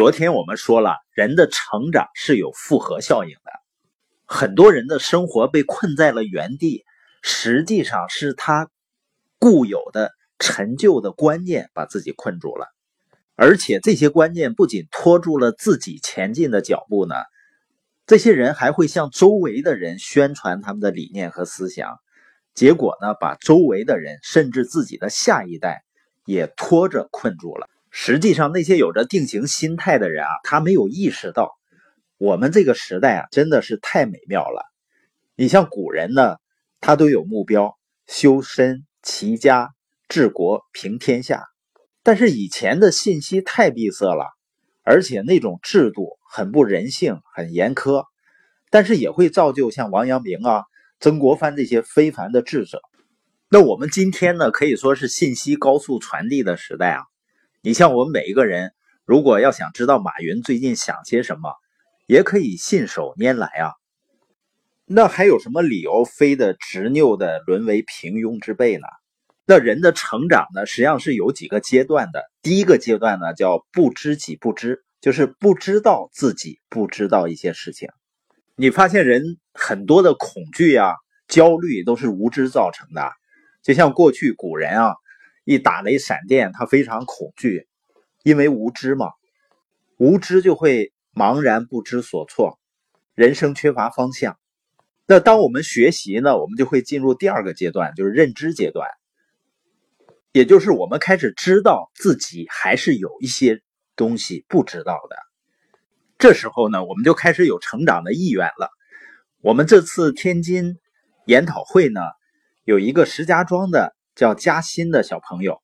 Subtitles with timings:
[0.00, 3.52] 昨天我们说了，人的成长是有复合效应的。
[4.24, 6.86] 很多人的生活被困在了原地，
[7.20, 8.70] 实际上是他
[9.38, 12.68] 固有的陈旧的观念把自己困住了。
[13.36, 17.14] 而且这些观念不仅拖住了自己前进的脚步呢，
[18.06, 21.98] 这些人还会向周围的人宣传他们的理念和思想，
[22.54, 25.84] 结果呢，把周围的人甚至自己的下一代
[26.24, 27.68] 也拖着困住了。
[27.90, 31.50] 实际上，那些有着定型心态的人啊，他没有意识到，
[32.18, 34.64] 我们这个时代啊，真的是太美妙了。
[35.34, 36.36] 你像古人呢，
[36.80, 39.70] 他都有目标，修身齐家
[40.08, 41.44] 治国平天下。
[42.02, 44.24] 但是以前的信息太闭塞了，
[44.82, 48.04] 而且那种制度很不人性，很严苛，
[48.70, 50.62] 但是也会造就像王阳明啊、
[51.00, 52.80] 曾国藩这些非凡的智者。
[53.50, 57.02] 那我们今天呢，可以说是信息高速传递的时代啊。
[57.62, 58.72] 你像我们每一个人，
[59.04, 61.52] 如果要想知道马云最近想些什么，
[62.06, 63.72] 也可以信手拈来啊。
[64.86, 68.86] 那还有什么理由非得执拗的沦为平庸之辈呢？
[69.44, 72.24] 那人的成长呢，实际上是有几个阶段的。
[72.40, 77.90] 第一个阶段呢，叫不知己不知，就是不知道自己不知道一些事情。
[78.56, 80.94] 你发现人很多的恐惧啊、
[81.28, 83.10] 焦虑都是无知造成的，
[83.62, 84.94] 就像过去古人啊。
[85.50, 87.66] 一打雷闪电，他非常恐惧，
[88.22, 89.08] 因为无知嘛，
[89.96, 92.60] 无知就会茫然不知所措，
[93.16, 94.38] 人生缺乏方向。
[95.06, 98.86] 那当我们学习呢，我们就会进入第二个阶段，就是认知阶段，
[100.30, 103.60] 也就是我们开始知道自己还是有一些
[103.96, 105.16] 东西不知道的。
[106.16, 108.70] 这时候呢，我们就开始有成长的意愿了。
[109.40, 110.78] 我们这次天津
[111.26, 112.02] 研讨会呢，
[112.62, 113.96] 有一个石家庄的。
[114.20, 115.62] 叫嘉欣的小朋友，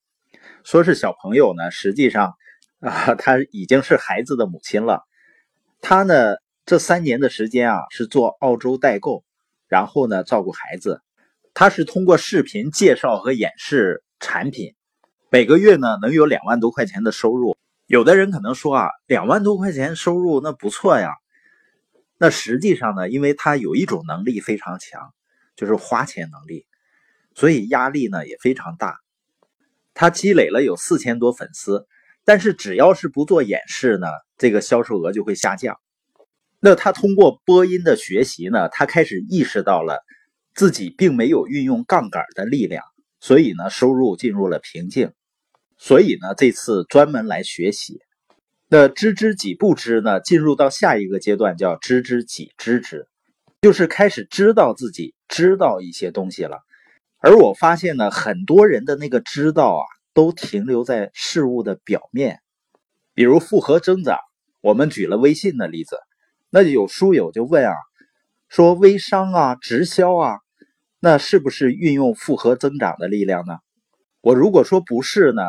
[0.65, 2.33] 说是小朋友呢，实际上
[2.81, 5.03] 啊，他已经是孩子的母亲了。
[5.83, 9.25] 他呢，这三年的时间啊，是做澳洲代购，
[9.69, 11.03] 然后呢，照顾孩子。
[11.53, 14.75] 他是通过视频介绍和演示产品，
[15.29, 17.59] 每个月呢，能有两万多块钱的收入。
[17.85, 21.11] 有的人可能说啊，两万多块钱收入那不错呀。
[22.17, 25.13] 那实际上呢，因为他有一种能力非常强，
[25.57, 26.65] 就是花钱能力。
[27.37, 28.99] 所以压力呢也非常大，
[29.93, 31.87] 他积累了有四千多粉丝，
[32.25, 34.07] 但是只要是不做演示呢，
[34.39, 35.79] 这个销售额就会下降。
[36.61, 40.03] 那他通过播音的学习呢，他开始意识到了
[40.55, 42.83] 自己并没有运用杠杆的力量，
[43.21, 45.13] 所以呢收入进入了瓶颈。
[45.77, 48.01] 所以呢这次专门来学习。
[48.69, 53.07] 那知之己不知呢，进入到下一个阶段叫知之己知之，
[53.61, 56.66] 就是开始知道自己知道一些东西了。
[57.19, 59.83] 而我发现呢，很多人的那个知道啊，
[60.15, 62.41] 都停留在事物的表面。
[63.15, 64.19] 比如复合增长，
[64.61, 65.99] 我们举了微信的例子，
[66.51, 67.73] 那有书友就问啊，
[68.49, 70.39] 说微商啊、直销啊，
[71.01, 73.59] 那是不是运用复合增长的力量呢？
[74.21, 75.43] 我如果说不是呢，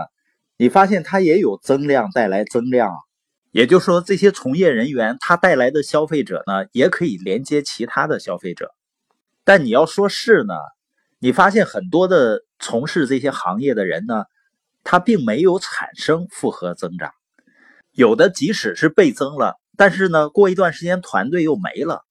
[0.58, 2.96] 你发现它也有增量带来增量，
[3.52, 8.72] 也就是说这些从业人员他带来的消费者呢，也可以连接其他的消费者。
[9.44, 10.54] 但你要说是呢？
[11.20, 14.26] 你发现很多的从事这些行业的人呢，
[14.84, 17.12] 他并没有产生复合增长，
[17.92, 22.06] 有的即使是倍增了，但是呢，过一段时间团队又没了。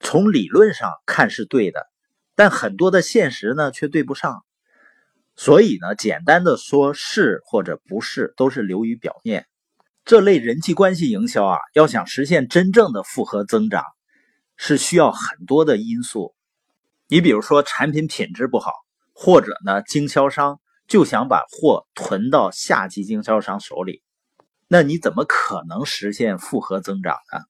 [0.00, 1.86] 从理论上看是对的，
[2.34, 4.44] 但很多的现实呢却对不上。
[5.34, 9.46] 所以呢，简单的说是或者不是，都是流于表面。
[10.04, 13.82] 这类人际关系营销啊，要想实现真正的复合增长，
[14.56, 16.34] 是需要很多的因素。
[17.08, 18.72] 你比如说产品品质不好，
[19.12, 24.02] 或者呢经销商就想把货囤到下级经销商手里，
[24.68, 27.40] 那你怎么可能实现复合增长呢？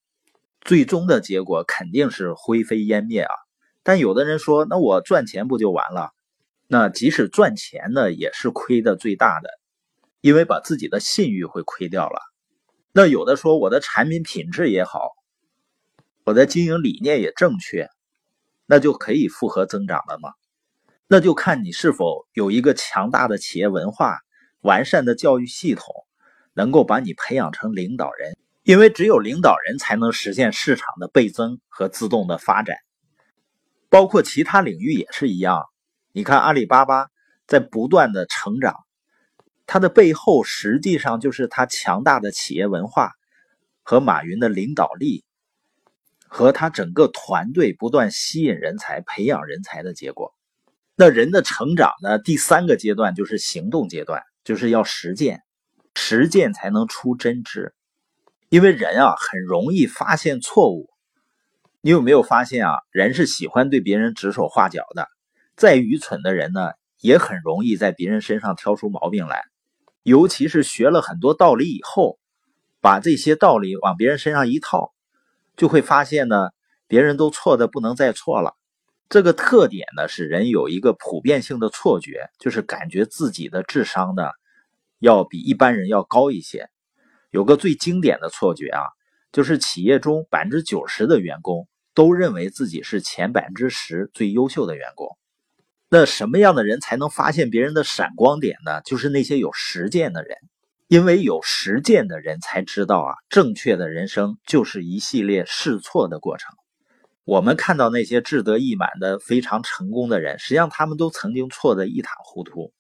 [0.61, 3.31] 最终的结果肯定是灰飞烟灭啊！
[3.83, 6.11] 但有的人说，那我赚钱不就完了？
[6.67, 9.51] 那即使赚钱呢，也是亏的最大的，
[10.21, 12.19] 因为把自己的信誉会亏掉了。
[12.93, 15.11] 那有的说我的产品品质也好，
[16.25, 17.89] 我的经营理念也正确。
[18.67, 20.31] 那就可以复合增长了吗？
[21.07, 24.21] 那就看你是否有一个强大的企业文化、
[24.63, 25.95] 完善的教育系统，
[26.55, 28.37] 能够把你培养成领导人。
[28.63, 32.79] 因为只有领导人才能实现市场的倍增和自动的发展。
[33.91, 35.65] 包括其他领域也是一样。
[36.13, 37.09] 你看阿里巴巴
[37.47, 38.75] 在不断的成长，
[39.67, 43.13] 它的背后实际上就是它强大的企业文化
[43.83, 45.23] 和马云的领导力。
[46.35, 50.35] 和他整个团队不断吸引人才、培养人才的结果。
[50.97, 52.19] 那人的成长呢？
[52.19, 55.45] 第三个阶段就是行动阶段，就是要实践，
[55.95, 57.73] 实践才能出真知。
[58.49, 60.91] 因为人啊很容易发现错误。
[61.81, 62.79] 你有没有发现啊？
[62.91, 65.07] 人是喜欢对别人指手画脚的。
[65.55, 69.45] 再愚蠢的人呢，也很容易在别人身上挑出毛病来。
[70.03, 72.19] 尤其是学了很多道理以后，
[72.81, 74.94] 把这些道理往别人身上一套，
[75.57, 76.51] 就会发现呢，
[76.87, 78.57] 别人都错的不能再错了。
[79.09, 84.23] 这个特点呢，使人有一个普遍性的错觉，就是感觉自己的智商呢，
[84.99, 86.69] 要比一般人要高一些。
[87.31, 88.81] 有个最经典的错觉啊，
[89.31, 95.09] 就是企业中百分之九十的员工都认为自己是前百分之十最优秀的员工。
[95.91, 98.81] 那什么样的人才能发现别人的闪光点呢？
[98.83, 100.39] 就是那些有实践的人，
[100.95, 106.55] 因为有实践的人才知道啊，正确的人生就是一系列试错的过程。
[107.25, 112.73] 我们看到那些志得意满的非常成功的人，实际上他们都曾经错得一塌糊涂。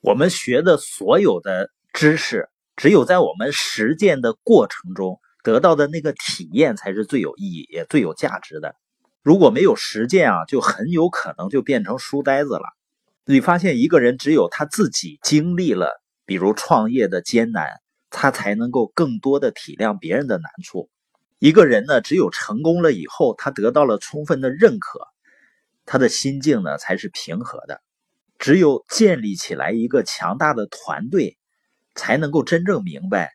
[0.00, 8.76] 我们学的所有的知识，只有在我们实践的过程中得到的那个体验，才是最有意义也最有价值的。
[9.24, 12.62] 如果没有实践啊，就很有可能就变成书呆子了。
[13.24, 17.80] 你发现一个人只有他自己经历了，比如创业的艰难，
[18.10, 20.90] 他才能够更多的体谅别人的难处。
[21.38, 25.00] 一个人呢，只有成功了以后，他得到了充分的认可，
[25.84, 27.80] 他的心境呢才是平和的。
[28.38, 31.38] 只有建立起来一个强大的团队，
[31.94, 33.34] 才能够真正明白，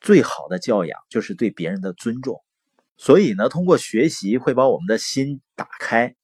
[0.00, 2.42] 最好的教养就是对别人的尊重。
[2.96, 6.14] 所以呢，通过学习会把我们的心打开，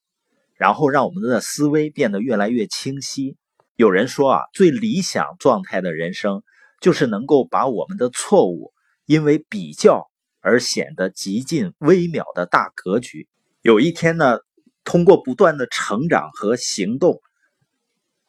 [0.54, 3.36] 然后让我们的思维变得越来越清晰。
[3.78, 6.42] 有人说啊，最理想状态的人生，
[6.80, 8.72] 就是能够把我们的错误，
[9.06, 10.10] 因为比较。
[10.40, 13.28] 而显得极尽微渺的大格局，
[13.60, 14.38] 有一天呢，
[14.82, 17.20] 通过不断的成长和行动，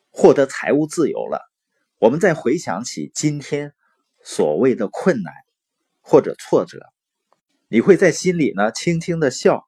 [0.09, 1.39] 获得财务自由了。
[1.99, 3.73] 我们再回想起今天
[4.23, 5.33] 所谓的困难
[6.01, 6.79] 或者挫折，
[7.67, 9.67] 你会在心里呢轻轻的笑，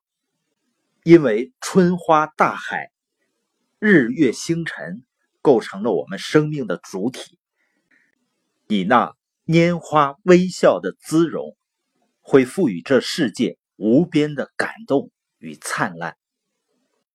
[1.03, 2.91] 因为春花大海、
[3.79, 5.03] 日月星辰
[5.41, 7.39] 构成了我们生命的主体，
[8.67, 9.15] 以那
[9.45, 11.55] 拈花微笑的姿容。
[12.23, 16.15] 会赋予这世界无边的感动与灿烂。